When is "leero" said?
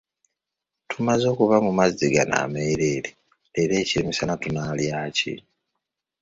3.53-3.73